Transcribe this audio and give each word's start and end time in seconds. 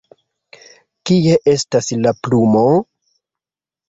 Kie 1.09 1.35
estas 1.51 1.89
la 2.05 2.13
plumo? 2.21 2.65